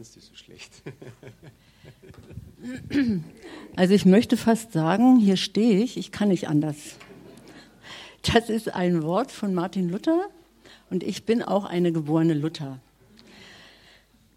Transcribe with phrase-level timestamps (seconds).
[0.00, 0.82] lernst du so schlecht.
[3.74, 6.96] Also ich möchte fast sagen, hier stehe ich, ich kann nicht anders.
[8.20, 10.28] Das ist ein Wort von Martin Luther
[10.90, 12.78] und ich bin auch eine geborene Luther.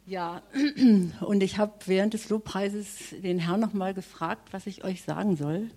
[0.06, 0.42] Ja,
[1.20, 5.70] und ich habe während des Lobpreises den Herrn nochmal gefragt, was ich euch sagen soll.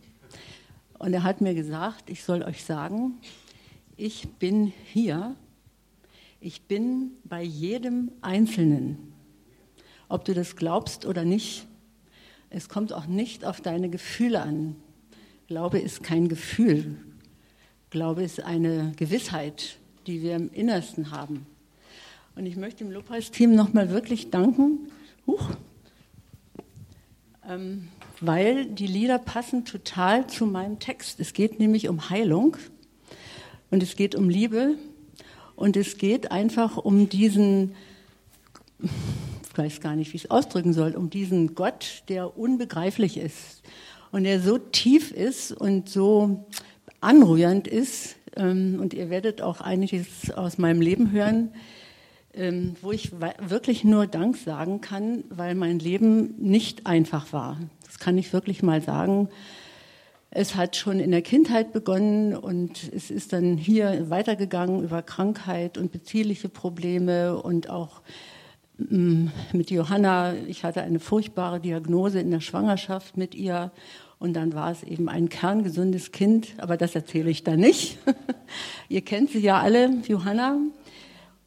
[1.00, 3.14] Und er hat mir gesagt, ich soll euch sagen,
[3.96, 5.34] ich bin hier,
[6.40, 9.15] ich bin bei jedem Einzelnen.
[10.08, 11.66] Ob du das glaubst oder nicht,
[12.50, 14.76] es kommt auch nicht auf deine Gefühle an.
[15.48, 16.96] Glaube ist kein Gefühl.
[17.90, 21.46] Glaube ist eine Gewissheit, die wir im Innersten haben.
[22.34, 24.90] Und ich möchte dem Lobpreisteam nochmal wirklich danken,
[25.26, 25.50] huch,
[27.48, 27.88] ähm,
[28.20, 31.20] weil die Lieder passen total zu meinem Text.
[31.20, 32.56] Es geht nämlich um Heilung
[33.70, 34.74] und es geht um Liebe
[35.54, 37.74] und es geht einfach um diesen,
[39.56, 43.62] weiß gar nicht, wie ich es ausdrücken soll, um diesen Gott, der unbegreiflich ist
[44.12, 46.46] und der so tief ist und so
[47.00, 48.16] anrührend ist.
[48.36, 51.52] Ähm, und ihr werdet auch einiges aus meinem Leben hören,
[52.34, 57.58] ähm, wo ich wirklich nur Dank sagen kann, weil mein Leben nicht einfach war.
[57.84, 59.28] Das kann ich wirklich mal sagen.
[60.30, 65.78] Es hat schon in der Kindheit begonnen und es ist dann hier weitergegangen über Krankheit
[65.78, 68.02] und beziehliche Probleme und auch
[68.78, 70.34] mit Johanna.
[70.48, 73.72] Ich hatte eine furchtbare Diagnose in der Schwangerschaft mit ihr
[74.18, 77.98] und dann war es eben ein kerngesundes Kind, aber das erzähle ich da nicht.
[78.88, 80.58] Ihr kennt sie ja alle, Johanna.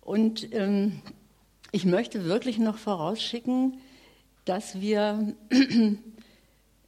[0.02, 1.02] Und ähm,
[1.72, 3.80] ich möchte wirklich noch vorausschicken,
[4.46, 5.36] dass wir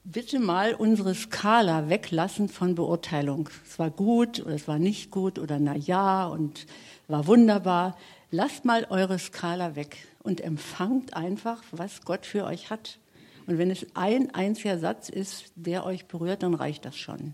[0.04, 3.50] bitte mal unsere Skala weglassen von Beurteilung.
[3.68, 6.66] Es war gut oder es war nicht gut oder na ja und
[7.08, 7.98] war wunderbar.
[8.30, 13.00] Lasst mal eure Skala weg und empfangt einfach, was Gott für euch hat.
[13.48, 17.34] Und wenn es ein einziger Satz ist, der euch berührt, dann reicht das schon.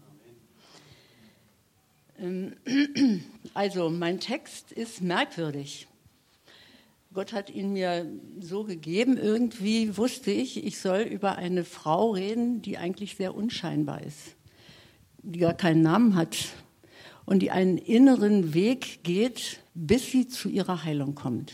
[2.20, 2.54] Ähm,
[3.54, 5.88] also, mein Text ist merkwürdig.
[7.14, 8.06] Gott hat ihn mir
[8.40, 9.18] so gegeben.
[9.18, 14.36] Irgendwie wusste ich, ich soll über eine Frau reden, die eigentlich sehr unscheinbar ist,
[15.24, 16.38] die gar keinen Namen hat
[17.26, 21.54] und die einen inneren Weg geht, bis sie zu ihrer Heilung kommt.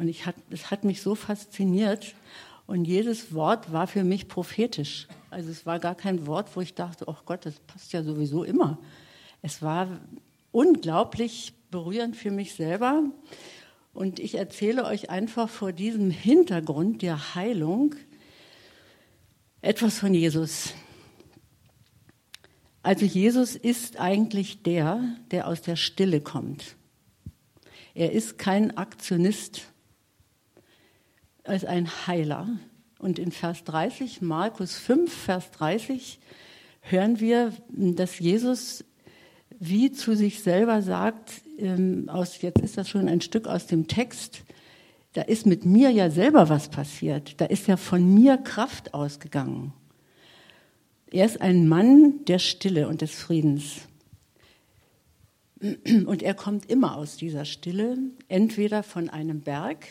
[0.00, 2.14] Und ich hat, es hat mich so fasziniert
[2.66, 5.08] und jedes Wort war für mich prophetisch.
[5.28, 8.42] Also es war gar kein Wort, wo ich dachte, oh Gott, das passt ja sowieso
[8.42, 8.78] immer.
[9.42, 10.00] Es war
[10.52, 13.02] unglaublich berührend für mich selber.
[13.92, 17.94] Und ich erzähle euch einfach vor diesem Hintergrund der Heilung
[19.60, 20.72] etwas von Jesus.
[22.82, 26.76] Also Jesus ist eigentlich der, der aus der Stille kommt.
[27.92, 29.69] Er ist kein Aktionist,
[31.44, 32.48] ist ein Heiler.
[32.98, 36.20] Und in Vers 30, Markus 5, Vers 30,
[36.82, 38.84] hören wir, dass Jesus
[39.58, 43.86] wie zu sich selber sagt, ähm, aus, jetzt ist das schon ein Stück aus dem
[43.86, 44.42] Text,
[45.12, 47.40] da ist mit mir ja selber was passiert.
[47.40, 49.72] Da ist ja von mir Kraft ausgegangen.
[51.10, 53.88] Er ist ein Mann der Stille und des Friedens.
[55.60, 59.86] Und er kommt immer aus dieser Stille, entweder von einem Berg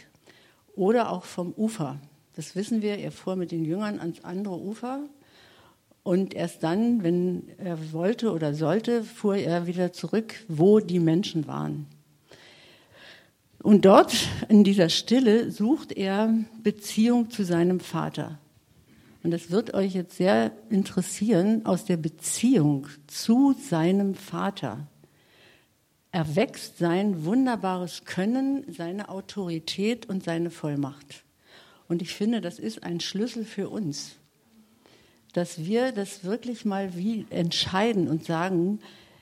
[0.79, 1.99] oder auch vom Ufer.
[2.35, 2.97] Das wissen wir.
[2.97, 5.01] Er fuhr mit den Jüngern ans andere Ufer
[6.03, 11.47] und erst dann, wenn er wollte oder sollte, fuhr er wieder zurück, wo die Menschen
[11.47, 11.85] waren.
[13.61, 14.15] Und dort,
[14.47, 18.39] in dieser Stille, sucht er Beziehung zu seinem Vater.
[19.21, 24.87] Und das wird euch jetzt sehr interessieren, aus der Beziehung zu seinem Vater
[26.11, 31.23] erwächst sein wunderbares Können, seine Autorität und seine Vollmacht.
[31.87, 34.19] Und ich finde, das ist ein Schlüssel für uns
[35.33, 38.79] dass wir das wirklich mal wie entscheiden und sagen,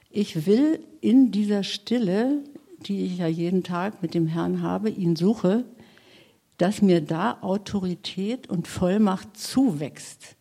[0.10, 2.44] ich will in dieser Stille,
[2.80, 5.66] die ich ja jeden Tag mit dem Herrn habe, ihn suche,
[6.58, 10.36] dass mir da Autorität und Vollmacht zuwächst.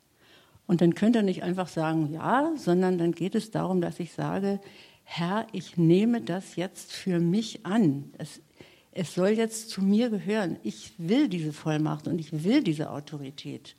[0.66, 4.12] Und dann könnt ihr nicht einfach sagen, ja, sondern dann geht es darum, dass ich
[4.12, 4.60] sage,
[5.08, 8.12] Herr, ich nehme das jetzt für mich an.
[8.18, 8.40] Es,
[8.92, 10.58] es soll jetzt zu mir gehören.
[10.62, 13.74] Ich will diese Vollmacht und ich will diese Autorität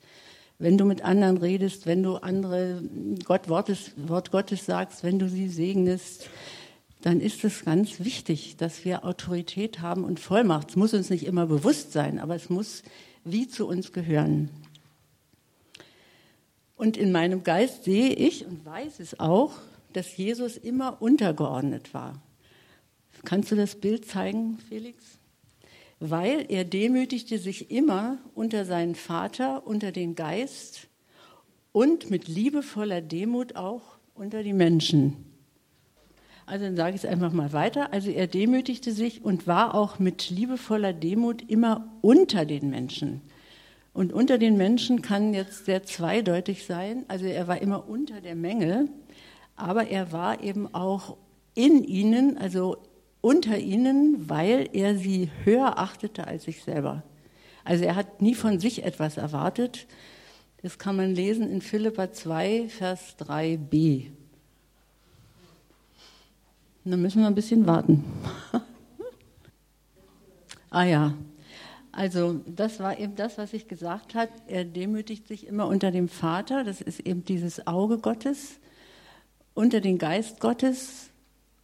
[0.58, 2.82] wenn du mit anderen redest, wenn du andere
[3.24, 6.28] Gott Wortes, Wort Gottes sagst, wenn du sie segnest,
[7.02, 10.70] dann ist es ganz wichtig, dass wir Autorität haben und Vollmacht.
[10.70, 12.82] Es muss uns nicht immer bewusst sein, aber es muss
[13.24, 14.50] wie zu uns gehören.
[16.76, 19.52] Und in meinem Geist sehe ich und weiß es auch,
[19.92, 22.20] dass Jesus immer untergeordnet war.
[23.24, 25.18] Kannst du das Bild zeigen, Felix?
[26.00, 30.88] weil er demütigte sich immer unter seinen Vater, unter den Geist
[31.72, 33.82] und mit liebevoller Demut auch
[34.14, 35.24] unter die Menschen.
[36.46, 37.92] Also dann sage ich es einfach mal weiter.
[37.92, 43.20] Also er demütigte sich und war auch mit liebevoller Demut immer unter den Menschen.
[43.92, 47.04] Und unter den Menschen kann jetzt sehr zweideutig sein.
[47.08, 48.88] Also er war immer unter der Menge,
[49.58, 51.16] aber er war eben auch
[51.54, 52.78] in ihnen, also
[53.20, 57.02] unter ihnen, weil er sie höher achtete als sich selber.
[57.64, 59.86] Also er hat nie von sich etwas erwartet.
[60.62, 64.06] Das kann man lesen in Philippa 2, Vers 3b.
[66.84, 68.04] Und dann müssen wir ein bisschen warten.
[70.70, 71.14] ah ja,
[71.90, 74.30] also das war eben das, was ich gesagt habe.
[74.46, 78.60] Er demütigt sich immer unter dem Vater, das ist eben dieses Auge Gottes,
[79.58, 81.10] unter den Geist Gottes,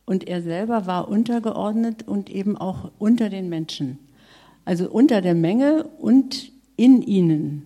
[0.05, 3.99] und er selber war untergeordnet und eben auch unter den Menschen.
[4.65, 7.63] Also unter der Menge und in ihnen.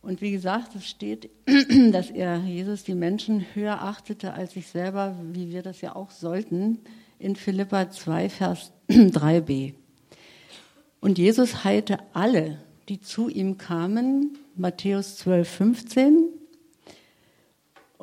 [0.00, 1.28] Und wie gesagt, es steht,
[1.90, 6.12] dass er Jesus die Menschen höher achtete als sich selber, wie wir das ja auch
[6.12, 6.78] sollten,
[7.18, 9.74] in Philippa 2, Vers 3b.
[11.00, 12.58] Und Jesus heilte alle,
[12.88, 16.28] die zu ihm kamen, Matthäus 12, 15,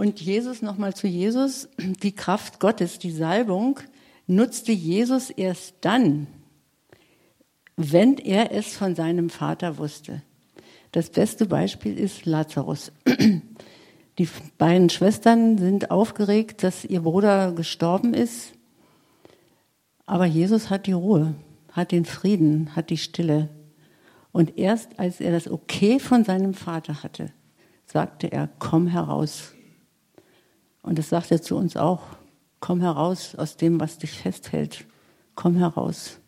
[0.02, 3.80] und Jesus, nochmal zu Jesus, die Kraft Gottes, die Salbung,
[4.26, 6.26] nutzte Jesus erst dann,
[7.78, 10.24] wenn er es von seinem Vater wusste.
[10.92, 12.92] Das beste Beispiel ist Lazarus.
[14.18, 14.28] Die
[14.58, 18.54] beiden Schwestern sind aufgeregt, dass ihr Bruder gestorben ist,
[20.08, 21.36] aber Jesus hat die Ruhe,
[21.74, 23.50] hat den Frieden, hat die Stille.
[24.32, 27.32] Und erst als er das Okay von seinem Vater hatte,
[27.86, 29.54] sagte er, komm heraus.
[30.82, 32.02] Und das sagt er zu uns auch.
[32.60, 34.86] Komm heraus aus dem, was dich festhält.
[35.36, 36.20] Komm heraus.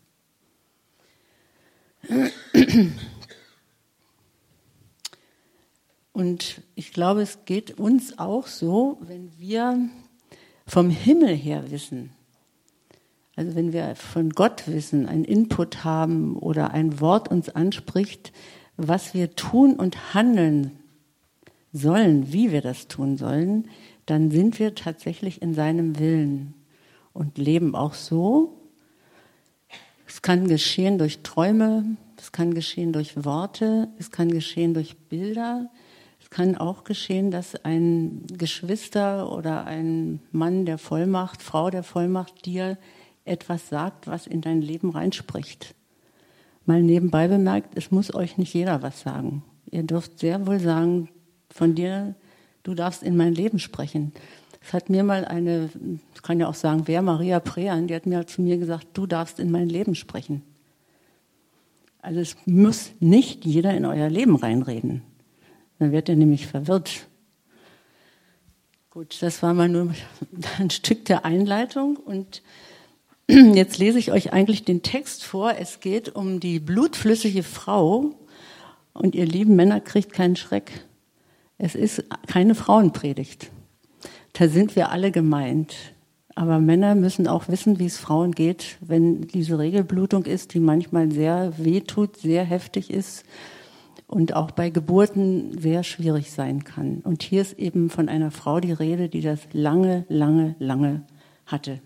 [6.12, 9.88] Und ich glaube, es geht uns auch so, wenn wir
[10.66, 12.10] vom Himmel her wissen,
[13.36, 18.32] also wenn wir von Gott wissen, einen Input haben oder ein Wort uns anspricht,
[18.76, 20.78] was wir tun und handeln
[21.72, 23.68] sollen, wie wir das tun sollen,
[24.06, 26.54] dann sind wir tatsächlich in seinem Willen
[27.12, 28.60] und leben auch so.
[30.06, 35.70] Es kann geschehen durch Träume, es kann geschehen durch Worte, es kann geschehen durch Bilder,
[36.20, 42.46] es kann auch geschehen, dass ein Geschwister oder ein Mann der Vollmacht, Frau der Vollmacht
[42.46, 42.78] dir
[43.24, 45.74] etwas sagt, was in dein Leben reinspricht.
[46.66, 49.42] Mal nebenbei bemerkt, es muss euch nicht jeder was sagen.
[49.70, 51.08] Ihr dürft sehr wohl sagen,
[51.50, 52.14] von dir
[52.64, 54.12] du darfst in mein Leben sprechen.
[54.60, 55.70] Es hat mir mal eine,
[56.14, 59.06] ich kann ja auch sagen, wer, Maria Prean, die hat mir zu mir gesagt, du
[59.06, 60.42] darfst in mein Leben sprechen.
[62.00, 65.02] Also es muss nicht jeder in euer Leben reinreden.
[65.78, 67.06] Dann wird er nämlich verwirrt.
[68.90, 69.94] Gut, das war mal nur
[70.58, 72.42] ein Stück der Einleitung und
[73.28, 75.54] jetzt lese ich euch eigentlich den Text vor.
[75.58, 78.14] Es geht um die blutflüssige Frau
[78.94, 80.84] und ihr lieben Männer kriegt keinen Schreck.
[81.58, 83.50] Es ist keine Frauenpredigt.
[84.32, 85.74] Da sind wir alle gemeint.
[86.34, 91.12] Aber Männer müssen auch wissen, wie es Frauen geht, wenn diese Regelblutung ist, die manchmal
[91.12, 93.24] sehr wehtut, sehr heftig ist
[94.08, 97.00] und auch bei Geburten sehr schwierig sein kann.
[97.04, 101.02] Und hier ist eben von einer Frau die Rede, die das lange, lange, lange
[101.46, 101.80] hatte.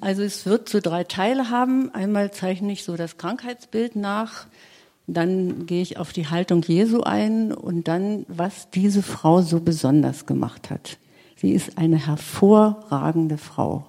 [0.00, 1.92] Also es wird so drei Teile haben.
[1.94, 4.46] Einmal zeichne ich so das Krankheitsbild nach,
[5.06, 10.26] dann gehe ich auf die Haltung Jesu ein und dann, was diese Frau so besonders
[10.26, 10.98] gemacht hat.
[11.36, 13.86] Sie ist eine hervorragende Frau.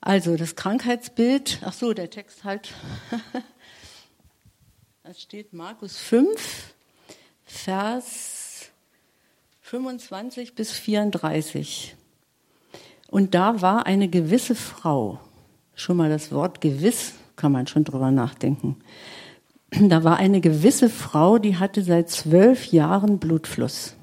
[0.00, 2.72] Also das Krankheitsbild, ach so, der Text halt.
[5.02, 6.74] Das steht Markus 5,
[7.44, 8.72] Vers
[9.60, 11.94] 25 bis 34.
[13.08, 15.20] Und da war eine gewisse Frau,
[15.76, 18.82] schon mal das Wort gewiss, kann man schon drüber nachdenken
[19.88, 23.94] da war eine gewisse Frau, die hatte seit zwölf Jahren Blutfluss.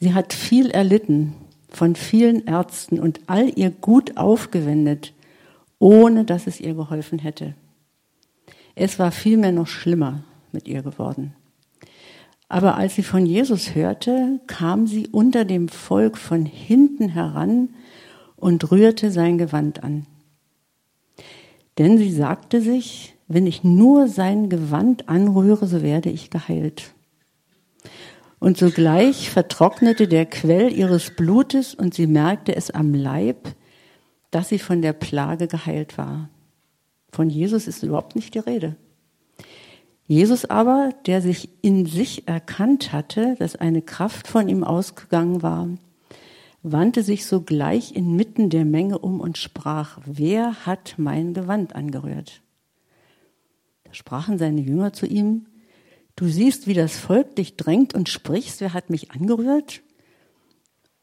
[0.00, 1.34] Sie hat viel erlitten
[1.68, 5.14] von vielen Ärzten und all ihr Gut aufgewendet,
[5.78, 7.54] ohne dass es ihr geholfen hätte.
[8.74, 11.34] Es war vielmehr noch schlimmer mit ihr geworden.
[12.48, 17.70] Aber als sie von Jesus hörte, kam sie unter dem Volk von hinten heran
[18.36, 20.06] und rührte sein Gewand an.
[21.78, 26.92] Denn sie sagte sich, wenn ich nur sein Gewand anrühre, so werde ich geheilt.
[28.38, 33.54] Und sogleich vertrocknete der Quell ihres Blutes und sie merkte es am Leib,
[34.30, 36.28] dass sie von der Plage geheilt war.
[37.12, 38.76] Von Jesus ist überhaupt nicht die Rede.
[40.08, 45.68] Jesus aber, der sich in sich erkannt hatte, dass eine Kraft von ihm ausgegangen war,
[46.62, 52.41] wandte sich sogleich inmitten der Menge um und sprach, wer hat mein Gewand angerührt?
[53.92, 55.46] Sprachen seine Jünger zu ihm,
[56.16, 59.82] du siehst, wie das Volk dich drängt und sprichst, wer hat mich angerührt?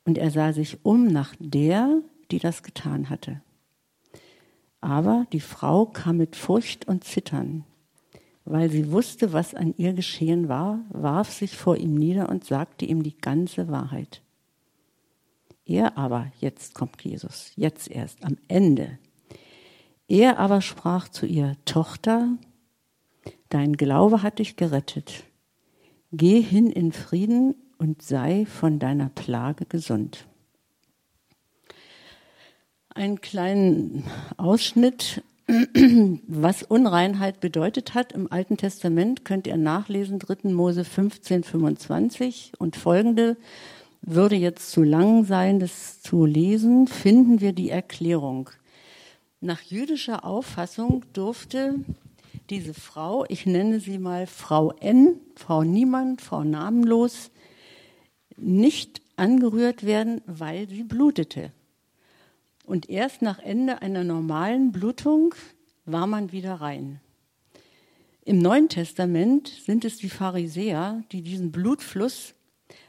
[0.06, 3.42] Und er sah sich um nach der, die das getan hatte.
[4.82, 7.66] Aber die Frau kam mit Furcht und Zittern,
[8.46, 12.86] weil sie wusste, was an ihr geschehen war, warf sich vor ihm nieder und sagte
[12.86, 14.22] ihm die ganze Wahrheit.
[15.66, 18.98] Er aber, jetzt kommt Jesus, jetzt erst, am Ende.
[20.08, 22.38] Er aber sprach zu ihr, Tochter,
[23.50, 25.24] dein Glaube hat dich gerettet.
[26.12, 30.26] Geh hin in Frieden und sei von deiner Plage gesund
[33.00, 34.04] einen kleinen
[34.36, 35.24] Ausschnitt,
[36.28, 40.50] was Unreinheit bedeutet hat im Alten Testament, könnt ihr nachlesen, 3.
[40.50, 43.38] Mose 15, 25 und folgende.
[44.02, 48.50] Würde jetzt zu lang sein, das zu lesen, finden wir die Erklärung.
[49.42, 51.76] Nach jüdischer Auffassung durfte
[52.50, 57.32] diese Frau, ich nenne sie mal Frau N, Frau Niemand, Frau Namenlos,
[58.38, 61.52] nicht angerührt werden, weil sie blutete.
[62.66, 65.36] Und erst nach Ende einer normalen Blutung
[65.86, 67.02] war man wieder rein.
[68.26, 72.36] Im Neuen Testament sind es die Pharisäer, die diesen Blutfluss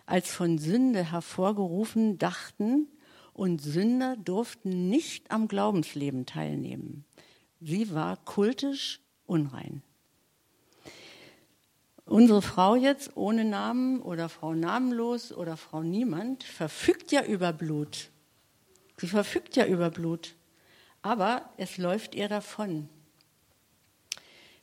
[0.04, 2.88] als von Sünde hervorgerufen dachten
[3.32, 7.04] und Sünder durften nicht am Glaubensleben teilnehmen.
[7.60, 9.82] Sie war kultisch unrein.
[12.04, 18.10] Unsere Frau jetzt ohne Namen oder Frau namenlos oder Frau niemand verfügt ja über Blut.
[18.96, 20.34] Sie verfügt ja über Blut,
[21.02, 22.88] aber es läuft ihr davon.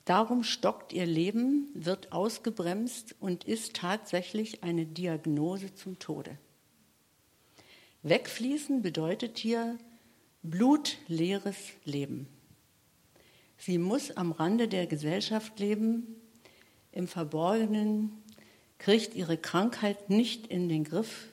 [0.04, 6.38] Darum stockt ihr Leben, wird ausgebremst und ist tatsächlich eine Diagnose zum Tode.
[8.04, 9.78] Wegfließen bedeutet hier
[10.44, 12.28] blutleeres Leben.
[13.58, 16.16] Sie muss am Rande der Gesellschaft leben,
[16.92, 18.12] im Verborgenen,
[18.78, 21.28] kriegt ihre Krankheit nicht in den Griff.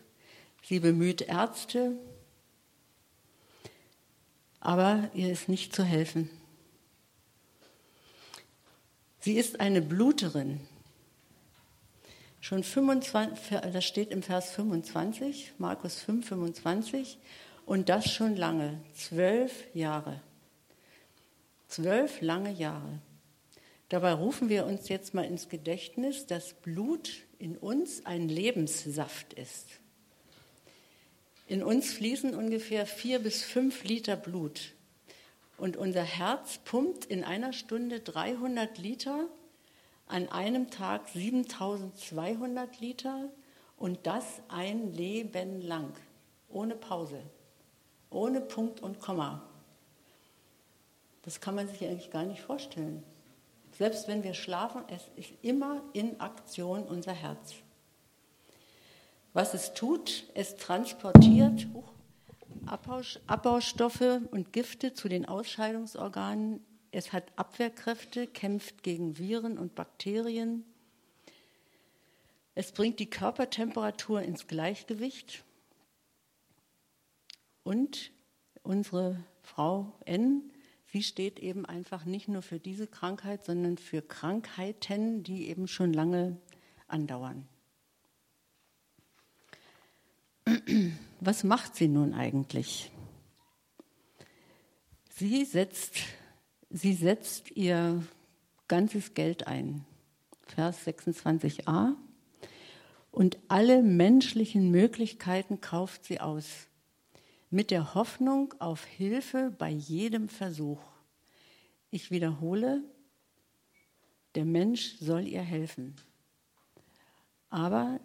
[0.62, 1.96] Sie bemüht Ärzte,
[4.60, 6.30] aber ihr ist nicht zu helfen.
[9.20, 10.60] Sie ist eine Bluterin.
[12.40, 17.18] Schon 25, das steht im Vers 25, Markus 5, 25,
[17.64, 20.20] und das schon lange, zwölf Jahre.
[21.74, 23.00] Zwölf lange Jahre.
[23.88, 29.66] Dabei rufen wir uns jetzt mal ins Gedächtnis, dass Blut in uns ein Lebenssaft ist.
[31.48, 34.74] In uns fließen ungefähr vier bis fünf Liter Blut.
[35.58, 39.26] Und unser Herz pumpt in einer Stunde 300 Liter,
[40.06, 43.32] an einem Tag 7200 Liter
[43.76, 45.92] und das ein Leben lang,
[46.48, 47.20] ohne Pause,
[48.10, 49.50] ohne Punkt und Komma.
[51.24, 53.02] Das kann man sich eigentlich gar nicht vorstellen.
[53.72, 57.54] Selbst wenn wir schlafen, es ist immer in Aktion unser Herz.
[59.32, 61.66] Was es tut, es transportiert
[62.66, 66.64] Abbaustoffe und Gifte zu den Ausscheidungsorganen.
[66.92, 70.64] Es hat Abwehrkräfte, kämpft gegen Viren und Bakterien.
[72.54, 75.44] Es bringt die Körpertemperatur ins Gleichgewicht.
[77.64, 78.12] Und
[78.62, 80.52] unsere Frau N,
[80.94, 85.92] sie steht eben einfach nicht nur für diese Krankheit, sondern für Krankheiten, die eben schon
[85.92, 86.36] lange
[86.86, 87.48] andauern.
[91.20, 92.92] Was macht sie nun eigentlich?
[95.10, 95.96] Sie setzt,
[96.70, 98.06] sie setzt ihr
[98.68, 99.84] ganzes Geld ein.
[100.46, 101.96] Vers 26a.
[103.10, 106.68] Und alle menschlichen Möglichkeiten kauft sie aus,
[107.54, 110.80] mit der Hoffnung auf Hilfe bei jedem Versuch.
[111.92, 112.82] Ich wiederhole,
[114.34, 115.94] der Mensch soll ihr helfen.
[117.50, 118.00] Aber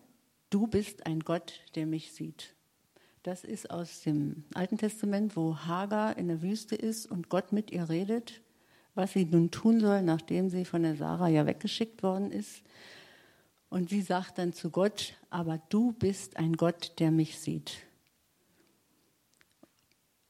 [0.51, 2.53] du bist ein Gott, der mich sieht.
[3.23, 7.71] Das ist aus dem Alten Testament, wo Hagar in der Wüste ist und Gott mit
[7.71, 8.41] ihr redet,
[8.93, 12.61] was sie nun tun soll, nachdem sie von der Sarah ja weggeschickt worden ist.
[13.69, 17.88] Und sie sagt dann zu Gott, aber du bist ein Gott, der mich sieht.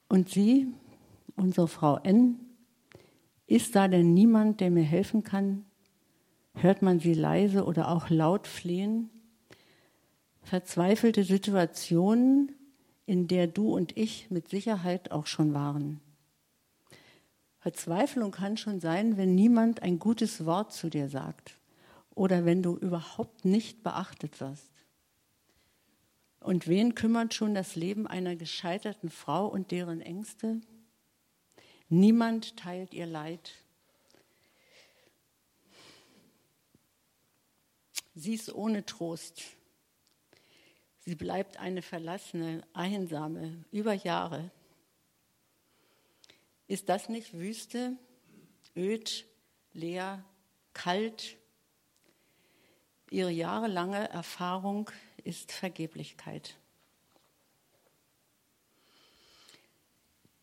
[0.10, 0.68] Und sie,
[1.38, 2.40] unsere Frau N,
[3.48, 5.64] ist da denn niemand, der mir helfen kann?
[6.56, 9.10] Hört man sie leise oder auch laut flehen?
[10.50, 12.52] verzweifelte Situationen,
[13.06, 16.00] in der du und ich mit Sicherheit auch schon waren.
[17.60, 21.60] Verzweiflung kann schon sein, wenn niemand ein gutes Wort zu dir sagt
[22.16, 24.72] oder wenn du überhaupt nicht beachtet wirst.
[26.40, 30.62] Und wen kümmert schon das Leben einer gescheiterten Frau und deren Ängste?
[31.90, 33.52] Niemand teilt ihr Leid.
[38.16, 39.44] Sie ist ohne Trost.
[41.00, 44.52] Sie bleibt eine verlassene, einsame über Jahre.
[46.68, 47.98] Ist das nicht Wüste,
[48.76, 49.26] öd,
[49.74, 50.24] leer,
[50.74, 51.39] kalt?
[53.12, 54.90] Ihre jahrelange Erfahrung
[55.24, 56.56] ist Vergeblichkeit.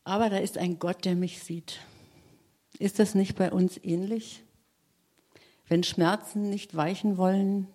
[0.04, 1.80] Aber da ist ein Gott, der mich sieht.
[2.78, 4.42] Ist das nicht bei uns ähnlich?
[5.68, 7.66] Wenn Schmerzen nicht weichen wollen,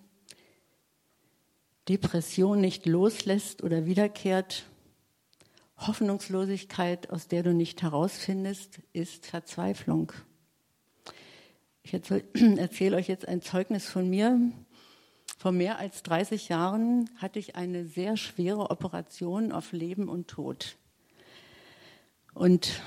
[1.88, 4.64] Depression nicht loslässt oder wiederkehrt,
[5.76, 10.12] Hoffnungslosigkeit, aus der du nicht herausfindest, ist Verzweiflung.
[11.82, 14.40] Ich erzähle euch jetzt ein Zeugnis von mir.
[15.42, 20.76] Vor mehr als 30 Jahren hatte ich eine sehr schwere Operation auf Leben und Tod.
[22.32, 22.80] Und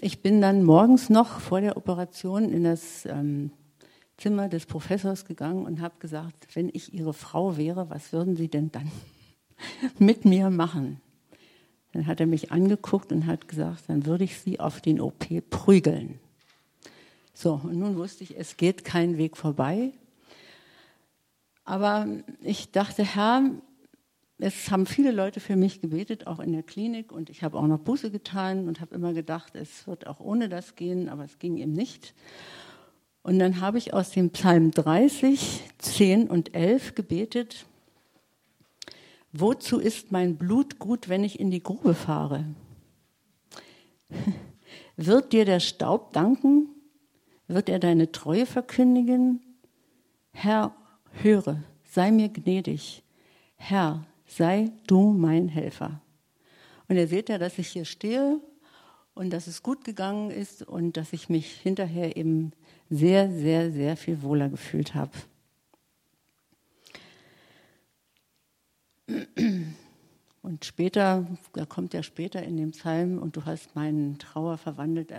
[0.00, 3.50] ich bin dann morgens noch vor der Operation in das ähm,
[4.16, 8.46] Zimmer des Professors gegangen und habe gesagt, wenn ich Ihre Frau wäre, was würden Sie
[8.46, 8.92] denn dann
[9.98, 11.00] mit mir machen?
[11.94, 15.26] Dann hat er mich angeguckt und hat gesagt, dann würde ich Sie auf den OP
[15.50, 16.20] prügeln.
[17.34, 19.90] So, und nun wusste ich, es geht kein Weg vorbei.
[21.68, 22.06] Aber
[22.40, 23.42] ich dachte, Herr,
[24.38, 27.66] es haben viele Leute für mich gebetet, auch in der Klinik, und ich habe auch
[27.66, 31.38] noch Buße getan und habe immer gedacht, es wird auch ohne das gehen, aber es
[31.38, 32.14] ging eben nicht.
[33.20, 37.66] Und dann habe ich aus dem Psalm 30, 10 und 11 gebetet,
[39.34, 42.46] wozu ist mein Blut gut, wenn ich in die Grube fahre?
[44.96, 46.70] Wird dir der Staub danken?
[47.46, 49.42] Wird er deine Treue verkündigen?
[50.32, 50.74] Herr,
[51.22, 53.02] höre, sei mir gnädig.
[53.56, 56.00] Herr, sei du mein Helfer.
[56.88, 58.40] Und ihr seht ja, dass ich hier stehe
[59.14, 62.52] und dass es gut gegangen ist und dass ich mich hinterher eben
[62.88, 65.12] sehr, sehr, sehr viel wohler gefühlt habe.
[70.42, 75.12] Und später, da kommt ja später in dem Psalm, und du hast meinen Trauer verwandelt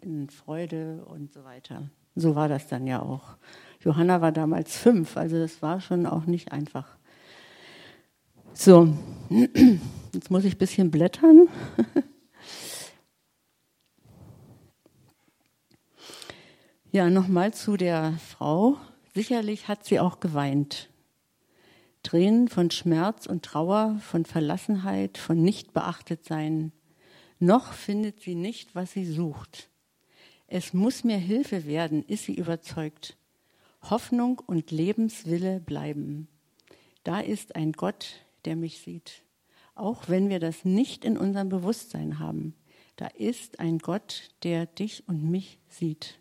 [0.00, 1.90] in Freude und so weiter.
[2.14, 3.36] So war das dann ja auch.
[3.80, 6.96] Johanna war damals fünf, also das war schon auch nicht einfach.
[8.52, 8.94] So,
[10.12, 11.48] jetzt muss ich ein bisschen blättern.
[16.94, 18.76] Ja, nochmal zu der Frau.
[19.16, 20.90] Sicherlich hat sie auch geweint.
[22.04, 26.70] Tränen von Schmerz und Trauer, von Verlassenheit, von nicht beachtet sein.
[27.40, 29.70] Noch findet sie nicht, was sie sucht.
[30.56, 33.16] Es muss mir Hilfe werden, ist sie überzeugt.
[33.90, 36.28] Hoffnung und Lebenswille bleiben.
[37.02, 39.24] Da ist ein Gott, der mich sieht.
[39.74, 42.54] Auch wenn wir das nicht in unserem Bewusstsein haben.
[42.94, 46.20] Da ist ein Gott, der dich und mich sieht.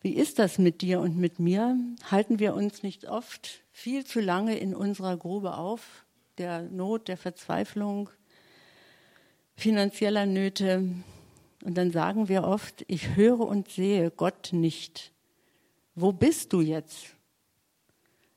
[0.00, 1.76] Wie ist das mit dir und mit mir?
[2.12, 6.06] Halten wir uns nicht oft viel zu lange in unserer Grube auf,
[6.38, 8.08] der Not, der Verzweiflung,
[9.56, 10.88] finanzieller Nöte?
[11.62, 15.12] Und dann sagen wir oft, ich höre und sehe Gott nicht.
[15.94, 17.14] Wo bist du jetzt?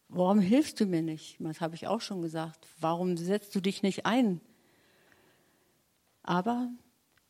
[0.09, 1.38] Warum hilfst du mir nicht?
[1.39, 2.67] Das habe ich auch schon gesagt.
[2.79, 4.39] Warum setzt du dich nicht ein?
[6.23, 6.69] Aber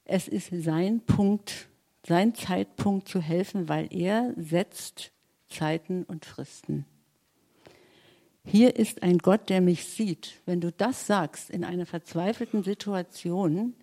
[0.03, 1.69] es ist sein Punkt
[2.08, 5.12] sein Zeitpunkt zu helfen, weil er setzt
[5.49, 6.86] Zeiten und Fristen.
[8.43, 10.39] Hier ist ein Gott, der mich sieht.
[10.45, 13.73] Wenn du das sagst in einer verzweifelten Situation,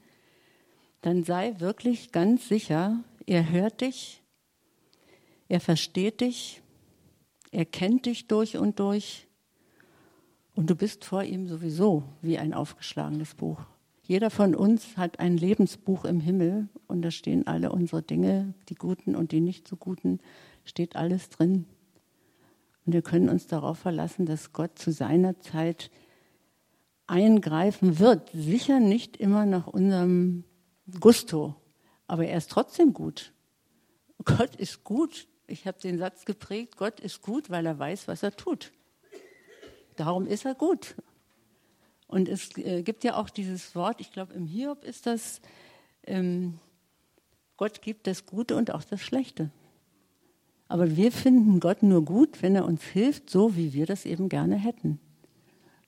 [1.02, 4.22] dann sei wirklich ganz sicher, er hört dich,
[5.48, 6.62] er versteht dich,
[7.50, 9.28] er kennt dich durch und durch
[10.54, 13.60] und du bist vor ihm sowieso wie ein aufgeschlagenes Buch.
[14.04, 18.74] Jeder von uns hat ein Lebensbuch im Himmel und da stehen alle unsere Dinge, die
[18.74, 20.20] guten und die nicht so guten,
[20.64, 21.66] steht alles drin.
[22.84, 25.90] Und wir können uns darauf verlassen, dass Gott zu seiner Zeit
[27.06, 28.30] eingreifen wird.
[28.32, 30.44] Sicher nicht immer nach unserem
[31.00, 31.54] Gusto,
[32.06, 33.32] aber er ist trotzdem gut.
[34.24, 35.26] Gott ist gut.
[35.46, 38.72] Ich habe den Satz geprägt, Gott ist gut, weil er weiß, was er tut.
[39.96, 40.94] Darum ist er gut.
[42.06, 45.40] Und es äh, gibt ja auch dieses Wort, ich glaube im Hiob ist das,
[46.06, 46.58] ähm,
[47.56, 49.50] Gott gibt das Gute und auch das Schlechte.
[50.68, 54.28] Aber wir finden Gott nur gut, wenn er uns hilft, so wie wir das eben
[54.28, 54.98] gerne hätten.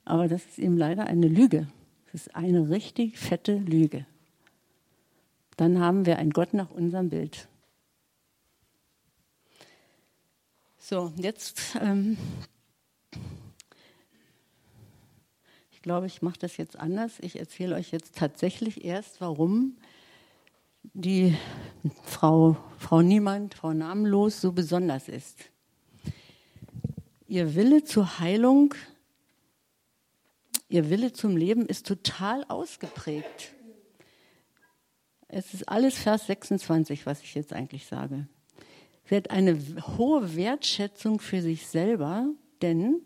[0.05, 1.69] Aber das ist eben leider eine Lüge.
[2.13, 4.07] Das ist eine richtig fette Lüge.
[5.57, 7.49] Dann haben wir einen Gott nach unserem Bild.
[10.79, 12.19] So, jetzt, ähm,
[15.73, 17.15] ich glaube, ich mache das jetzt anders.
[17.21, 19.77] Ich erzähle euch jetzt tatsächlich erst, warum
[20.93, 21.37] die
[22.03, 25.39] Frau, Frau Niemand, Frau Namenlos so besonders ist.
[27.29, 28.75] Ihr Wille zur Heilung,
[30.69, 33.55] ihr Wille zum Leben ist total ausgeprägt.
[35.37, 38.29] Es ist alles Vers 26, was ich jetzt eigentlich sage.
[39.05, 39.59] Sie hat eine
[39.99, 42.29] hohe Wertschätzung für sich selber,
[42.63, 43.01] denn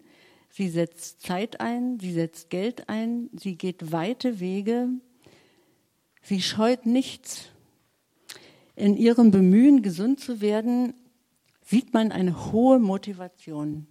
[0.50, 4.88] sie setzt Zeit ein, sie setzt Geld ein, sie geht weite Wege,
[6.20, 7.48] sie scheut nichts.
[8.76, 10.92] In ihrem Bemühen, gesund zu werden,
[11.64, 13.86] sieht man eine hohe Motivation.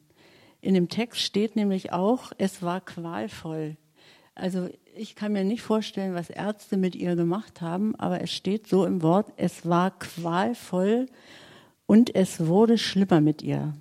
[0.61, 3.77] In dem Text steht nämlich auch, es war qualvoll.
[4.37, 8.67] Also ich kann mir nicht vorstellen, was Ärzte mit ihr gemacht haben, aber es steht
[8.67, 11.07] so im Wort, es war qualvoll
[11.87, 13.73] und es wurde schlimmer mit ihr.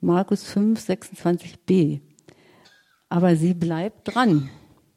[0.00, 2.00] Markus 5, 26b.
[3.08, 4.50] Aber sie bleibt dran.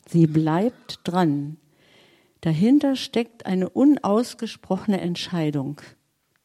[0.08, 1.58] Sie bleibt dran.
[2.42, 5.82] Dahinter steckt eine unausgesprochene Entscheidung.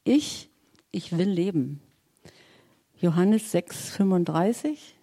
[0.03, 0.49] Ich,
[0.91, 1.81] ich will leben.
[2.97, 4.95] Johannes 6, 35.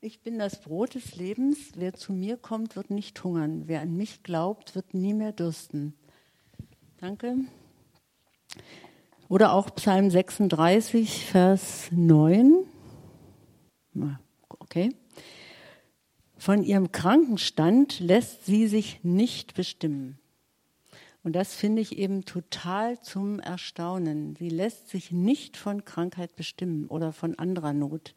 [0.00, 1.72] Ich bin das Brot des Lebens.
[1.74, 3.64] Wer zu mir kommt, wird nicht hungern.
[3.66, 5.92] Wer an mich glaubt, wird nie mehr dürsten.
[6.98, 7.34] Danke.
[9.28, 12.64] Oder auch Psalm 36, Vers 9.
[14.60, 14.94] Okay.
[16.36, 20.20] Von ihrem Krankenstand lässt sie sich nicht bestimmen.
[21.24, 24.36] Und das finde ich eben total zum Erstaunen.
[24.36, 28.14] Sie lässt sich nicht von Krankheit bestimmen oder von anderer Not.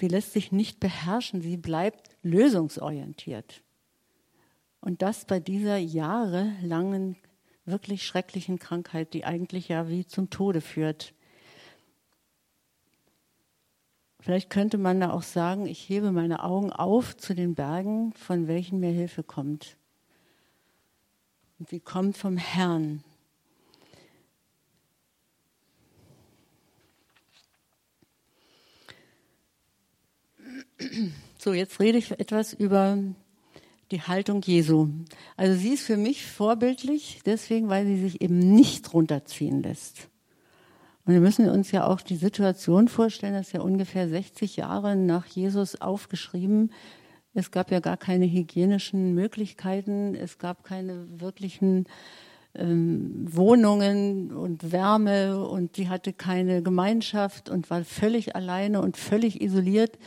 [0.00, 3.62] Sie lässt sich nicht beherrschen, sie bleibt lösungsorientiert.
[4.80, 7.16] Und das bei dieser jahrelangen
[7.64, 11.14] wirklich schrecklichen Krankheit, die eigentlich ja wie zum Tode führt.
[14.20, 18.48] Vielleicht könnte man da auch sagen, ich hebe meine Augen auf zu den Bergen, von
[18.48, 19.76] welchen mir Hilfe kommt.
[21.58, 23.02] Und sie kommt vom Herrn.
[31.40, 32.98] So, jetzt rede ich etwas über
[33.92, 34.88] die Haltung Jesu.
[35.36, 40.08] Also sie ist für mich vorbildlich, deswegen, weil sie sich eben nicht runterziehen lässt.
[41.04, 44.94] Und wir müssen uns ja auch die Situation vorstellen, das ist ja ungefähr 60 Jahre
[44.96, 46.72] nach Jesus aufgeschrieben.
[47.34, 51.86] Es gab ja gar keine hygienischen Möglichkeiten, es gab keine wirklichen
[52.54, 59.40] ähm, Wohnungen und Wärme und sie hatte keine Gemeinschaft und war völlig alleine und völlig
[59.40, 59.98] isoliert.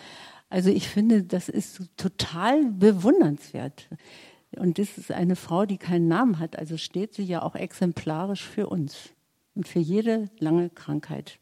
[0.52, 3.88] Also ich finde, das ist total bewundernswert.
[4.58, 6.60] Und das ist eine Frau, die keinen Namen hat.
[6.60, 9.12] Also steht sie ja auch exemplarisch für uns
[9.56, 11.40] und für jede lange Krankheit.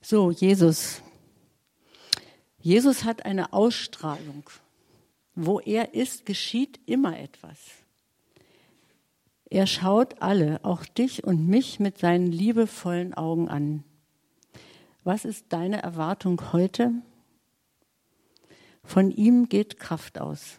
[0.00, 1.02] So, Jesus.
[2.60, 4.50] Jesus hat eine Ausstrahlung.
[5.36, 7.58] Wo er ist, geschieht immer etwas.
[9.48, 13.84] Er schaut alle, auch dich und mich, mit seinen liebevollen Augen an.
[15.04, 16.90] Was ist deine Erwartung heute?
[18.84, 20.58] Von ihm geht Kraft aus.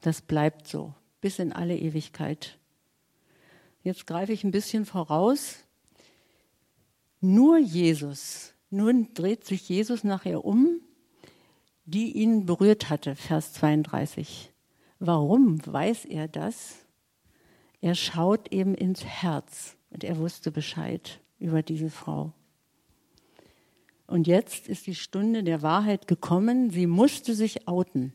[0.00, 2.58] Das bleibt so bis in alle Ewigkeit.
[3.82, 5.64] Jetzt greife ich ein bisschen voraus.
[7.20, 10.80] Nur Jesus, nun dreht sich Jesus nachher um,
[11.84, 14.52] die ihn berührt hatte, Vers 32.
[14.98, 16.78] Warum weiß er das?
[17.80, 22.32] Er schaut eben ins Herz und er wusste Bescheid über diese Frau.
[24.10, 26.70] Und jetzt ist die Stunde der Wahrheit gekommen.
[26.70, 28.12] Sie musste sich outen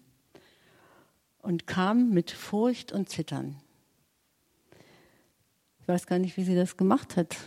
[1.42, 3.56] und kam mit Furcht und Zittern.
[5.80, 7.38] Ich weiß gar nicht, wie sie das gemacht hat.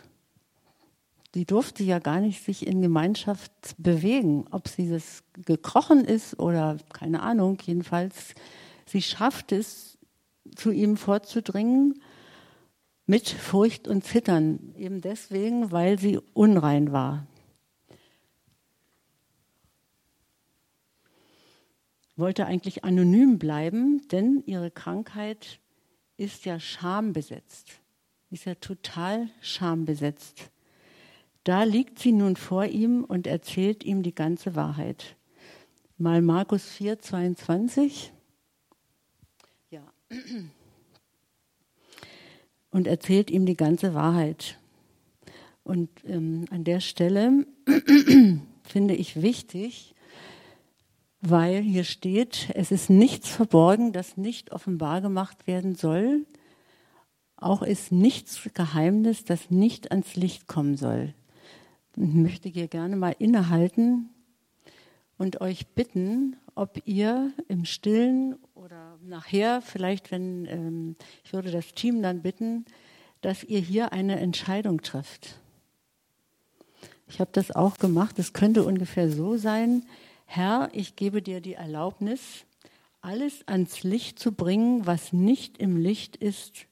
[1.34, 6.78] Sie durfte ja gar nicht sich in Gemeinschaft bewegen, ob sie das gekrochen ist oder
[6.94, 7.58] keine Ahnung.
[7.66, 8.34] Jedenfalls,
[8.87, 9.98] sie schafft es,
[10.56, 12.00] zu ihm vorzudringen
[13.04, 17.26] mit Furcht und Zittern, eben deswegen, weil sie unrein war.
[22.18, 25.61] Wollte eigentlich anonym bleiben, denn ihre Krankheit
[26.16, 27.81] ist ja schambesetzt.
[28.31, 30.50] Ist ja total schambesetzt.
[31.44, 35.16] Da liegt sie nun vor ihm und erzählt ihm die ganze Wahrheit.
[35.96, 38.12] Mal Markus 4, 22.
[39.70, 39.83] Ja.
[42.70, 44.59] Und erzählt ihm die ganze Wahrheit.
[45.64, 47.46] Und ähm, an der Stelle
[48.62, 49.94] finde ich wichtig,
[51.20, 56.26] weil hier steht, es ist nichts verborgen, das nicht offenbar gemacht werden soll.
[57.37, 61.14] Auch ist nichts Geheimnis, das nicht ans Licht kommen soll.
[61.96, 64.11] Ich möchte hier gerne mal innehalten
[65.18, 71.74] und euch bitten, ob ihr im Stillen oder nachher, vielleicht, wenn ähm, ich würde das
[71.74, 72.64] Team dann bitten,
[73.20, 75.40] dass ihr hier eine Entscheidung trifft.
[77.09, 78.18] Ich habe das auch gemacht.
[78.18, 79.85] Es könnte ungefähr so sein,
[80.30, 82.44] Herr, ich gebe dir die Erlaubnis,
[83.00, 86.66] alles ans Licht zu bringen, was nicht im Licht ist,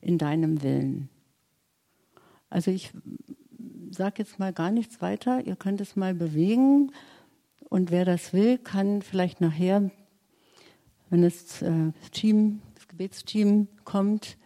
[0.00, 1.10] in deinem Willen.
[2.48, 2.90] Also ich
[3.90, 5.46] sage jetzt mal gar nichts weiter.
[5.46, 6.90] Ihr könnt es mal bewegen.
[7.68, 9.90] Und wer das will, kann vielleicht nachher,
[11.10, 14.38] wenn das äh, Team, das Gebetsteam kommt,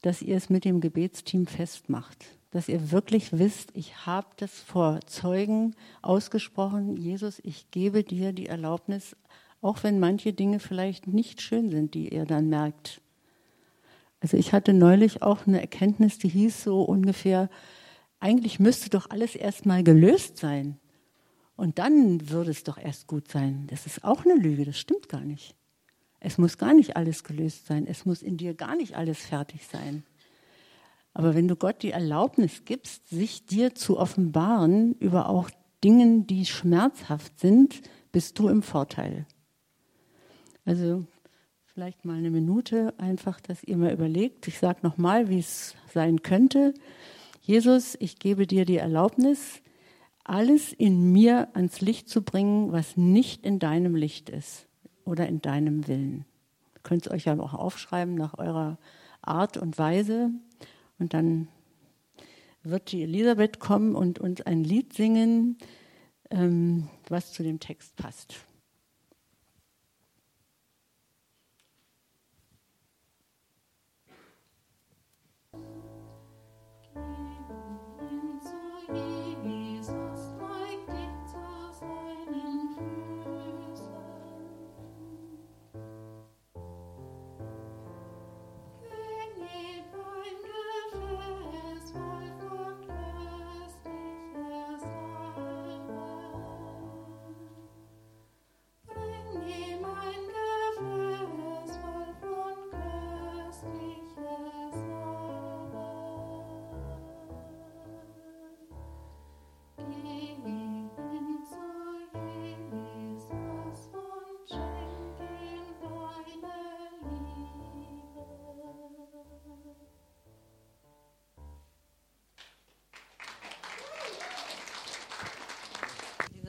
[0.00, 2.24] dass ihr es mit dem Gebetsteam festmacht.
[2.56, 6.96] Dass ihr wirklich wisst, ich habe das vor Zeugen ausgesprochen.
[6.96, 9.14] Jesus, ich gebe dir die Erlaubnis,
[9.60, 13.02] auch wenn manche Dinge vielleicht nicht schön sind, die ihr dann merkt.
[14.20, 17.50] Also ich hatte neulich auch eine Erkenntnis, die hieß so ungefähr,
[18.20, 20.78] eigentlich müsste doch alles erstmal gelöst sein.
[21.56, 23.66] Und dann würde es doch erst gut sein.
[23.66, 25.54] Das ist auch eine Lüge, das stimmt gar nicht.
[26.20, 27.86] Es muss gar nicht alles gelöst sein.
[27.86, 30.04] Es muss in dir gar nicht alles fertig sein.
[31.16, 35.48] Aber wenn du Gott die Erlaubnis gibst, sich dir zu offenbaren über auch
[35.82, 37.80] Dingen, die schmerzhaft sind,
[38.12, 39.24] bist du im Vorteil.
[40.66, 41.06] Also
[41.64, 44.46] vielleicht mal eine Minute einfach, dass ihr mal überlegt.
[44.46, 46.74] Ich sage nochmal, wie es sein könnte.
[47.40, 49.62] Jesus, ich gebe dir die Erlaubnis,
[50.22, 54.66] alles in mir ans Licht zu bringen, was nicht in deinem Licht ist
[55.06, 56.26] oder in deinem Willen.
[56.74, 58.76] Ihr könnt es euch ja auch aufschreiben nach eurer
[59.22, 60.30] Art und Weise.
[60.98, 61.48] Und dann
[62.62, 65.58] wird die Elisabeth kommen und uns ein Lied singen,
[66.30, 68.45] ähm, was zu dem Text passt.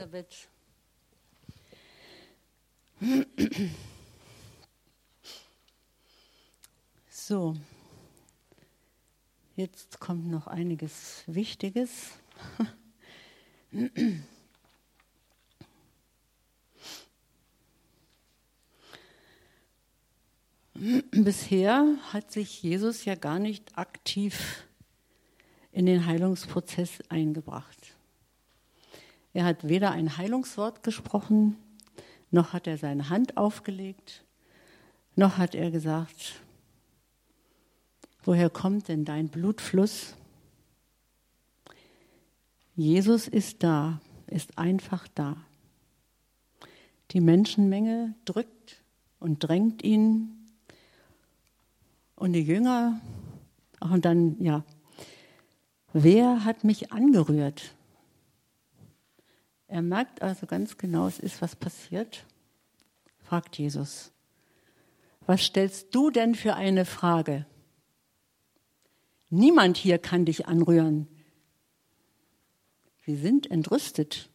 [0.07, 0.47] Elisabeth.
[7.09, 7.55] So,
[9.55, 12.11] jetzt kommt noch einiges Wichtiges.
[21.11, 24.63] Bisher hat sich Jesus ja gar nicht aktiv
[25.71, 27.96] in den Heilungsprozess eingebracht.
[29.37, 31.57] Er hat weder ein Heilungswort gesprochen,
[32.31, 34.23] noch hat er seine Hand aufgelegt,
[35.15, 36.41] noch hat er gesagt,
[38.23, 40.15] woher kommt denn dein Blutfluss?
[42.75, 45.37] Jesus ist da, ist einfach da.
[47.11, 48.81] Die Menschenmenge drückt
[49.19, 50.47] und drängt ihn.
[52.15, 52.99] Und die Jünger,
[53.81, 54.63] und dann, ja,
[55.93, 57.76] wer hat mich angerührt?
[59.67, 62.25] Er merkt also ganz genau, es ist was passiert,
[63.19, 64.11] fragt Jesus.
[65.25, 67.45] Was stellst du denn für eine Frage?
[69.29, 71.07] Niemand hier kann dich anrühren.
[73.03, 74.29] Wir sind entrüstet.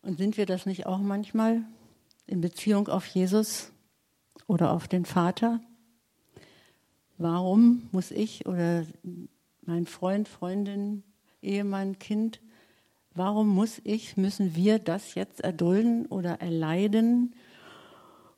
[0.00, 1.62] Und sind wir das nicht auch manchmal
[2.26, 3.70] in Beziehung auf Jesus
[4.46, 5.60] oder auf den Vater?
[7.18, 8.86] Warum muss ich oder
[9.62, 11.02] mein Freund, Freundin,
[11.42, 12.40] Ehemann, Kind
[13.16, 17.34] Warum muss ich, müssen wir das jetzt erdulden oder erleiden?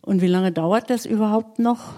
[0.02, 1.94] Und wie lange dauert das überhaupt noch?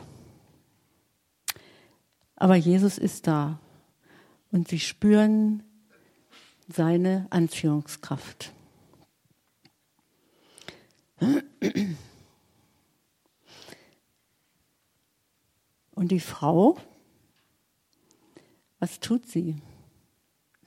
[2.37, 3.59] Aber Jesus ist da
[4.53, 5.65] und sie spüren
[6.69, 8.53] seine Anziehungskraft.
[15.97, 16.79] Und die Frau,
[18.79, 19.57] was tut sie?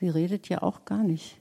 [0.02, 1.41] Sie redet ja auch gar nicht.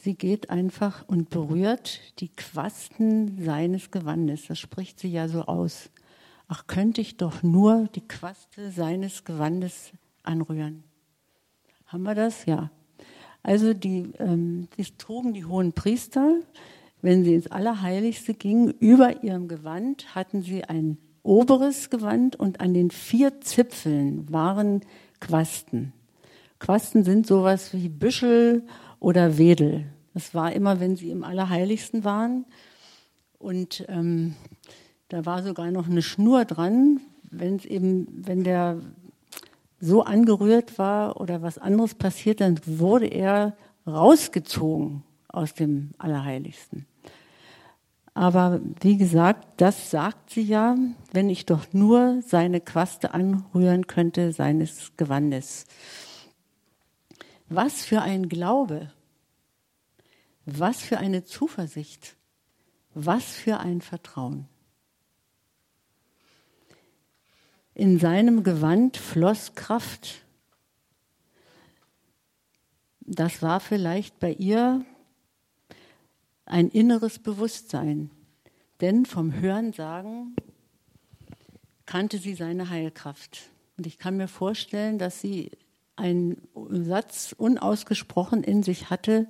[0.00, 4.46] Sie geht einfach und berührt die Quasten seines Gewandes.
[4.46, 5.90] Das spricht sie ja so aus.
[6.46, 9.90] Ach, könnte ich doch nur die Quaste seines Gewandes
[10.22, 10.84] anrühren.
[11.86, 12.46] Haben wir das?
[12.46, 12.70] Ja.
[13.42, 16.40] Also die, ähm, die trugen die hohen Priester,
[17.02, 22.72] wenn sie ins Allerheiligste gingen, über ihrem Gewand hatten sie ein oberes Gewand und an
[22.72, 24.82] den vier Zipfeln waren
[25.20, 25.92] Quasten.
[26.60, 28.64] Quasten sind sowas wie Büschel
[29.00, 29.86] oder Wedel.
[30.14, 32.44] Das war immer, wenn sie im Allerheiligsten waren.
[33.38, 34.34] Und ähm,
[35.08, 38.80] da war sogar noch eine Schnur dran, wenn es eben, wenn der
[39.80, 43.56] so angerührt war oder was anderes passiert, dann wurde er
[43.86, 46.86] rausgezogen aus dem Allerheiligsten.
[48.14, 50.76] Aber wie gesagt, das sagt sie ja,
[51.12, 55.66] wenn ich doch nur seine Quaste anrühren könnte, seines Gewandes.
[57.48, 58.92] Was für ein Glaube,
[60.44, 62.16] was für eine Zuversicht,
[62.94, 64.48] was für ein Vertrauen.
[67.74, 70.24] In seinem Gewand floss Kraft.
[73.00, 74.84] Das war vielleicht bei ihr
[76.44, 78.10] ein inneres Bewusstsein.
[78.80, 80.34] Denn vom Hörensagen
[81.86, 83.50] kannte sie seine Heilkraft.
[83.76, 85.50] Und ich kann mir vorstellen, dass sie
[85.98, 89.28] einen Satz unausgesprochen in sich hatte,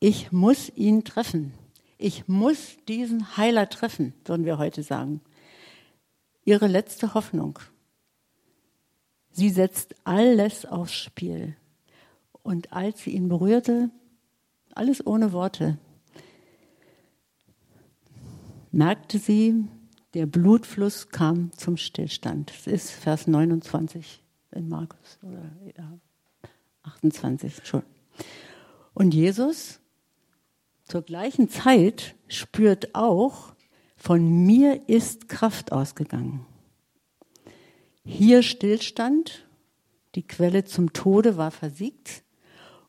[0.00, 1.54] ich muss ihn treffen.
[1.96, 5.20] Ich muss diesen Heiler treffen, würden wir heute sagen
[6.48, 7.58] ihre letzte Hoffnung.
[9.30, 11.56] Sie setzt alles aufs Spiel.
[12.42, 13.90] Und als sie ihn berührte,
[14.74, 15.76] alles ohne Worte,
[18.72, 19.66] merkte sie,
[20.14, 22.48] der Blutfluss kam zum Stillstand.
[22.48, 24.22] Das ist Vers 29
[24.52, 25.98] in Markus oder ja,
[26.82, 27.82] 28 schon.
[28.94, 29.80] Und Jesus
[30.84, 33.52] zur gleichen Zeit spürt auch,
[33.96, 36.46] von mir ist Kraft ausgegangen.
[38.04, 39.46] Hier Stillstand,
[40.14, 42.22] die Quelle zum Tode war versiegt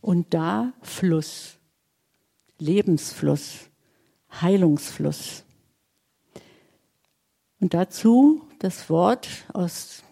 [0.02, 1.58] und da Fluss,
[2.58, 3.70] Lebensfluss,
[4.32, 5.44] Heilungsfluss.
[7.60, 10.04] Und dazu das Wort aus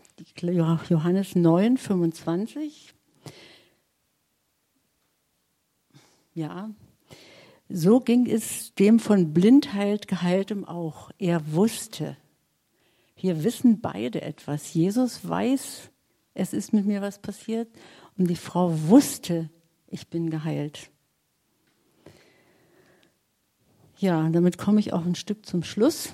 [0.89, 2.93] Johannes 9, 25.
[6.33, 6.69] Ja,
[7.69, 11.11] so ging es dem von Blindheit geheiltem auch.
[11.17, 12.15] Er wusste.
[13.15, 14.73] Hier wissen beide etwas.
[14.73, 15.89] Jesus weiß,
[16.33, 17.67] es ist mit mir was passiert.
[18.17, 19.49] Und die Frau wusste,
[19.87, 20.91] ich bin geheilt.
[23.97, 26.13] Ja, damit komme ich auch ein Stück zum Schluss.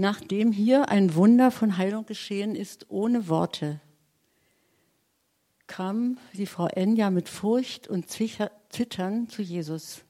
[0.00, 3.82] Nachdem hier ein Wunder von Heilung geschehen ist, ohne Worte,
[5.66, 10.00] kam die Frau Enja mit Furcht und Zittern zu Jesus.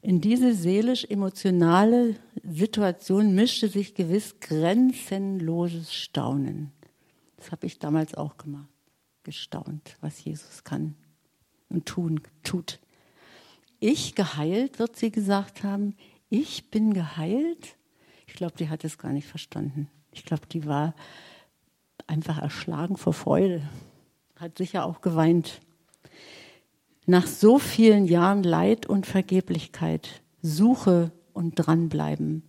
[0.00, 6.72] In diese seelisch-emotionale Situation mischte sich gewiss grenzenloses Staunen.
[7.36, 8.70] Das habe ich damals auch gemacht,
[9.24, 10.94] gestaunt, was Jesus kann
[11.68, 12.80] und tun, tut.
[13.78, 15.94] Ich geheilt, wird sie gesagt haben.
[16.30, 17.76] Ich bin geheilt?
[18.38, 19.90] Ich glaube, die hat es gar nicht verstanden.
[20.12, 20.94] Ich glaube, die war
[22.06, 23.62] einfach erschlagen vor Freude
[24.38, 25.60] hat sicher auch geweint.
[27.06, 32.44] Nach so vielen Jahren Leid und Vergeblichkeit, Suche und dranbleiben.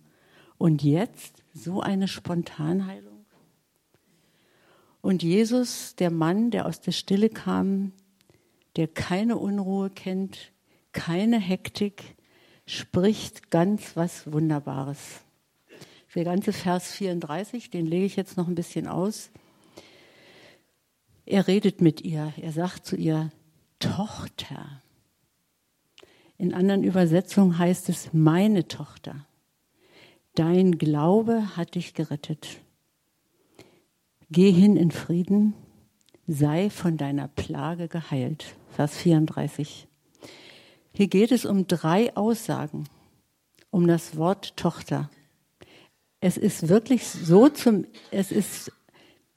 [0.58, 3.24] Und jetzt so eine Spontanheilung.
[5.00, 7.92] Und Jesus, der Mann, der aus der Stille kam,
[8.76, 10.52] der keine Unruhe kennt,
[10.92, 12.16] keine Hektik,
[12.64, 15.24] spricht ganz was Wunderbares.
[16.14, 19.30] Der ganze Vers 34, den lege ich jetzt noch ein bisschen aus.
[21.24, 23.30] Er redet mit ihr, er sagt zu ihr,
[23.78, 24.82] Tochter.
[26.36, 29.24] In anderen Übersetzungen heißt es, meine Tochter,
[30.34, 32.58] dein Glaube hat dich gerettet.
[34.30, 35.54] Geh hin in Frieden,
[36.26, 38.56] sei von deiner Plage geheilt.
[38.70, 39.86] Vers 34.
[40.92, 42.88] Hier geht es um drei Aussagen,
[43.70, 45.08] um das Wort Tochter.
[46.20, 48.72] Es ist wirklich so zum, es ist,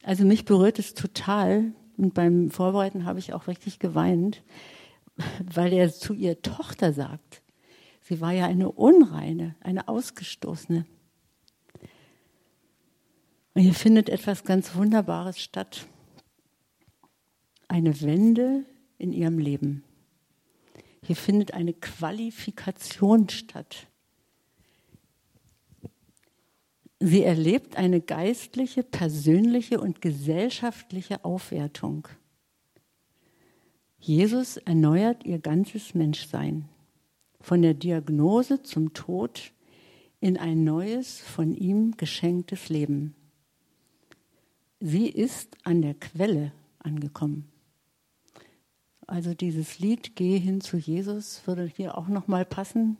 [0.03, 4.43] also mich berührt es total, und beim Vorbereiten habe ich auch richtig geweint,
[5.53, 7.41] weil er zu ihr Tochter sagt.
[8.01, 10.85] Sie war ja eine Unreine, eine Ausgestoßene.
[13.53, 15.85] Und hier findet etwas ganz Wunderbares statt.
[17.67, 18.65] Eine Wende
[18.97, 19.83] in ihrem Leben.
[21.03, 23.87] Hier findet eine Qualifikation statt.
[27.05, 32.07] Sie erlebt eine geistliche, persönliche und gesellschaftliche Aufwertung.
[33.99, 36.69] Jesus erneuert ihr ganzes Menschsein,
[37.41, 39.51] von der Diagnose zum Tod
[40.21, 43.15] in ein neues, von ihm geschenktes Leben.
[44.79, 47.51] Sie ist an der Quelle angekommen.
[49.07, 52.95] Also dieses Lied Geh hin zu Jesus würde hier auch noch mal passen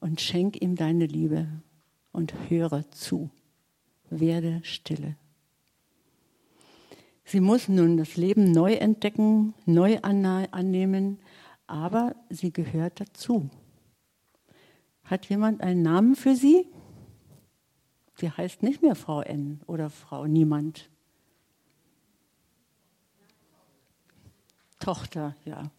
[0.00, 1.46] und schenk ihm deine Liebe
[2.16, 3.30] und höre zu.
[4.08, 5.16] Werde stille.
[7.24, 11.18] Sie muss nun das Leben neu entdecken, neu annehmen,
[11.66, 13.50] aber sie gehört dazu.
[15.04, 16.66] Hat jemand einen Namen für sie?
[18.14, 20.88] Sie heißt nicht mehr Frau N oder Frau Niemand.
[24.78, 25.70] Tochter, ja.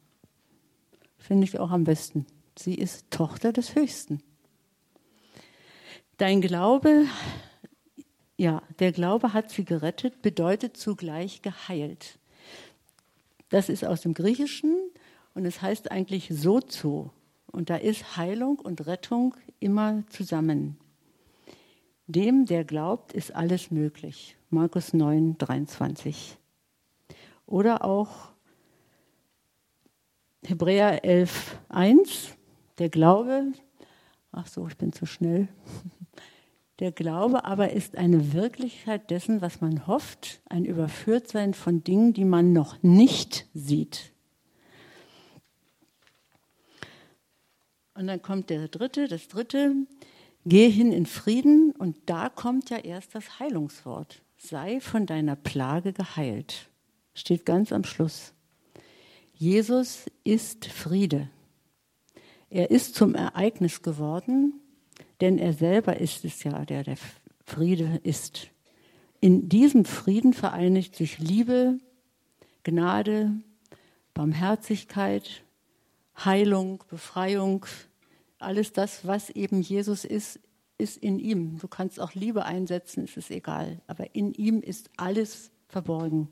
[1.17, 2.27] Finde ich auch am besten.
[2.57, 4.21] Sie ist Tochter des Höchsten.
[6.18, 7.05] Dein Glaube
[8.38, 12.20] ja, der Glaube hat sie gerettet, bedeutet zugleich geheilt.
[13.49, 14.76] Das ist aus dem Griechischen
[15.34, 17.11] und es heißt eigentlich sozo.
[17.51, 20.78] Und da ist Heilung und Rettung immer zusammen.
[22.05, 24.38] Dem, der glaubt, ist alles möglich.
[24.51, 26.38] Markus 9, 23.
[27.47, 28.30] Oder auch
[30.45, 32.38] Hebräer 11, 1.
[32.78, 33.51] Der Glaube,
[34.32, 35.47] ach so, ich bin zu schnell.
[36.80, 42.25] Der Glaube aber ist eine Wirklichkeit dessen, was man hofft, ein Überführtsein von Dingen, die
[42.25, 44.11] man noch nicht sieht.
[47.95, 49.73] Und dann kommt der dritte, das dritte,
[50.45, 54.21] geh hin in Frieden und da kommt ja erst das Heilungswort.
[54.38, 56.69] Sei von deiner Plage geheilt.
[57.15, 58.34] Steht ganz am Schluss.
[59.34, 61.28] Jesus ist Friede.
[62.51, 64.53] Er ist zum Ereignis geworden
[65.22, 66.97] denn er selber ist es ja, der der
[67.45, 68.49] Friede ist.
[69.20, 71.80] In diesem Frieden vereinigt sich Liebe,
[72.63, 73.32] Gnade,
[74.13, 75.43] Barmherzigkeit,
[76.24, 77.65] Heilung, Befreiung,
[78.39, 80.39] alles das, was eben Jesus ist,
[80.78, 81.57] ist in ihm.
[81.59, 86.30] Du kannst auch Liebe einsetzen, ist es egal, aber in ihm ist alles verborgen.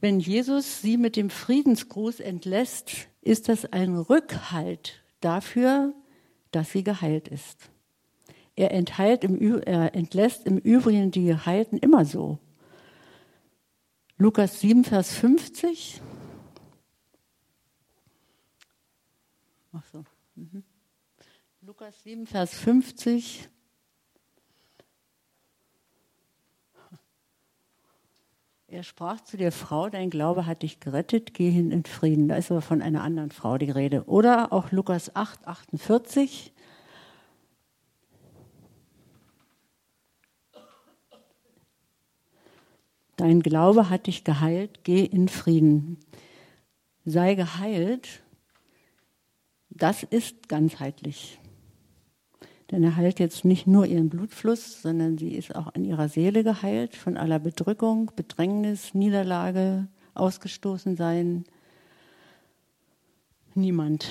[0.00, 5.94] Wenn Jesus sie mit dem Friedensgruß entlässt, ist das ein Rückhalt dafür,
[6.52, 7.70] dass sie geheilt ist.
[8.54, 8.70] Er,
[9.24, 12.38] im, er entlässt im Übrigen die Geheilten immer so.
[14.18, 16.00] Lukas 7, Vers 50.
[19.72, 20.04] Ach so.
[20.36, 20.62] Mhm.
[21.62, 23.48] Lukas 7, Vers 50.
[28.72, 32.28] Er sprach zu der Frau, dein Glaube hat dich gerettet, geh hin in Frieden.
[32.28, 34.04] Da ist aber von einer anderen Frau die Rede.
[34.06, 36.54] Oder auch Lukas 8, 48.
[43.16, 45.98] Dein Glaube hat dich geheilt, geh in Frieden.
[47.04, 48.22] Sei geheilt,
[49.68, 51.38] das ist ganzheitlich.
[52.72, 56.42] Denn er heilt jetzt nicht nur ihren Blutfluss, sondern sie ist auch an ihrer Seele
[56.42, 61.44] geheilt von aller Bedrückung, Bedrängnis, Niederlage, ausgestoßen sein.
[63.54, 64.08] Niemand.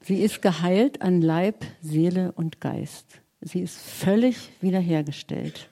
[0.00, 3.20] Sie ist geheilt an Leib, Seele und Geist.
[3.42, 5.68] Sie ist völlig wiederhergestellt.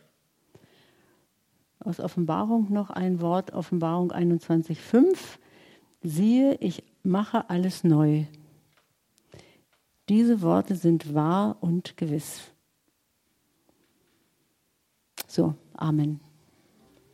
[1.80, 5.39] Aus Offenbarung noch ein Wort, Offenbarung 21.5.
[6.03, 8.24] Siehe, ich mache alles neu.
[10.09, 12.53] Diese Worte sind wahr und gewiss.
[15.26, 16.20] So, Amen.